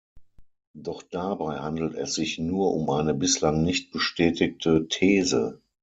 [0.73, 5.61] Doch dabei handelt es sich nur um eine bislang nicht bestätigte These.